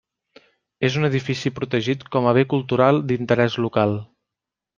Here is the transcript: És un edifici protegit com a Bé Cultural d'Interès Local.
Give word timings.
És 0.87 0.95
un 1.01 1.09
edifici 1.09 1.51
protegit 1.57 2.07
com 2.15 2.31
a 2.31 2.33
Bé 2.39 2.45
Cultural 2.55 3.03
d'Interès 3.13 3.59
Local. 3.69 3.95